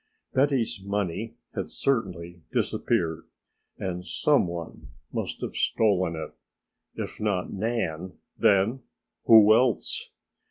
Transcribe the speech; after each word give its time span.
Betty's 0.33 0.81
money 0.83 1.35
had 1.53 1.69
certainly 1.69 2.41
disappeared 2.51 3.27
and 3.77 4.03
some 4.03 4.47
one 4.47 4.87
must 5.13 5.41
have 5.41 5.53
stolen 5.55 6.15
it; 6.15 6.33
if 6.99 7.19
not 7.19 7.53
Nan, 7.53 8.17
then 8.35 8.81
who 9.25 9.53
else? 9.53 10.09